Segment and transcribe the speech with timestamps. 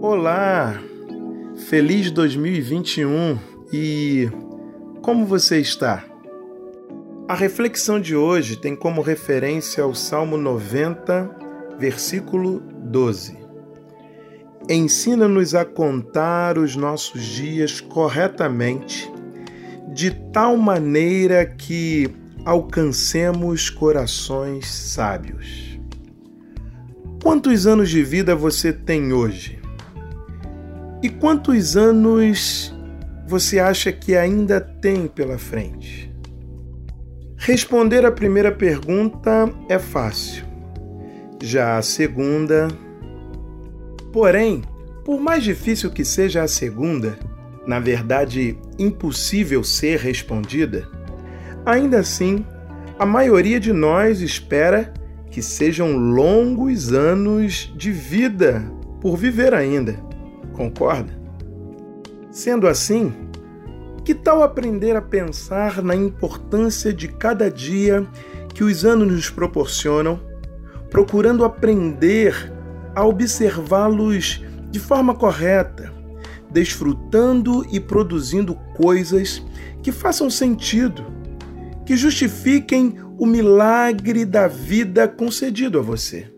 [0.00, 0.80] Olá!
[1.68, 3.36] Feliz 2021
[3.72, 4.28] e
[5.02, 6.04] como você está?
[7.26, 11.28] A reflexão de hoje tem como referência o Salmo 90,
[11.80, 13.36] versículo 12.
[14.68, 19.10] Ensina-nos a contar os nossos dias corretamente,
[19.92, 22.08] de tal maneira que
[22.44, 25.76] alcancemos corações sábios.
[27.20, 29.58] Quantos anos de vida você tem hoje?
[31.02, 32.74] E quantos anos
[33.26, 36.12] você acha que ainda tem pela frente?
[37.36, 40.44] Responder a primeira pergunta é fácil.
[41.42, 42.68] Já a segunda.
[44.12, 44.62] Porém,
[45.04, 47.18] por mais difícil que seja a segunda,
[47.66, 50.88] na verdade impossível ser respondida,
[51.68, 52.46] Ainda assim,
[52.98, 54.90] a maioria de nós espera
[55.30, 58.64] que sejam longos anos de vida
[59.02, 60.07] por viver ainda.
[60.58, 61.16] Concorda?
[62.32, 63.14] Sendo assim,
[64.04, 68.04] que tal aprender a pensar na importância de cada dia
[68.52, 70.20] que os anos nos proporcionam,
[70.90, 72.52] procurando aprender
[72.92, 75.94] a observá-los de forma correta,
[76.50, 79.40] desfrutando e produzindo coisas
[79.80, 81.06] que façam sentido
[81.86, 86.30] que justifiquem o milagre da vida concedido a você.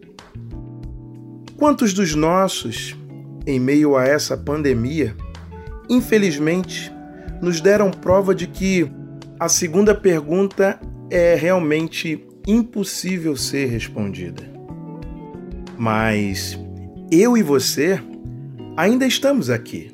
[1.57, 3.00] Quantos dos nossos,
[3.51, 5.15] em meio a essa pandemia,
[5.89, 6.93] infelizmente,
[7.43, 8.91] nos deram prova de que
[9.39, 10.79] a segunda pergunta
[11.11, 14.43] é realmente impossível ser respondida.
[15.77, 16.59] Mas
[17.11, 18.01] eu e você
[18.77, 19.91] ainda estamos aqui,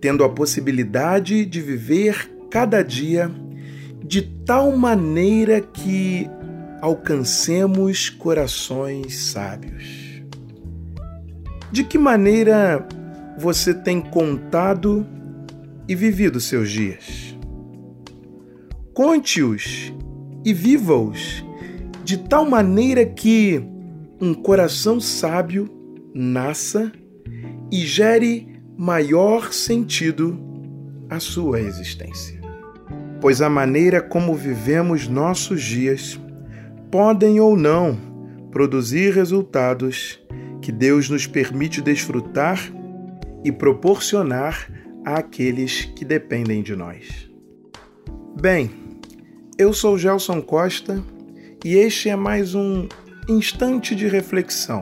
[0.00, 3.30] tendo a possibilidade de viver cada dia
[4.04, 6.28] de tal maneira que
[6.80, 10.13] alcancemos corações sábios.
[11.74, 12.86] De que maneira
[13.36, 15.04] você tem contado
[15.88, 17.36] e vivido seus dias?
[18.94, 19.92] Conte-os
[20.44, 21.44] e viva-os
[22.04, 23.60] de tal maneira que
[24.20, 25.68] um coração sábio
[26.14, 26.92] nasça
[27.72, 30.38] e gere maior sentido
[31.10, 32.40] à sua existência
[33.20, 36.20] pois a maneira como vivemos nossos dias
[36.88, 37.98] podem ou não
[38.52, 40.20] produzir resultados
[40.64, 42.58] que Deus nos permite desfrutar
[43.44, 44.66] e proporcionar
[45.04, 47.30] àqueles que dependem de nós.
[48.40, 48.70] Bem,
[49.58, 51.04] eu sou Gelson Costa
[51.62, 52.88] e este é mais um
[53.28, 54.80] instante de reflexão,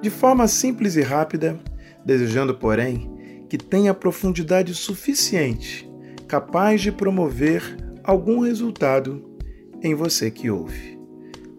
[0.00, 1.60] de forma simples e rápida,
[2.02, 5.86] desejando, porém, que tenha profundidade suficiente
[6.26, 9.38] capaz de promover algum resultado
[9.82, 10.98] em você que ouve.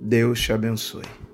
[0.01, 1.28] Deus te abençoe.